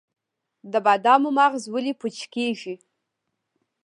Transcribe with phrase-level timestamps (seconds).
[0.71, 2.75] د بادامو مغز ولې پوچ کیږي؟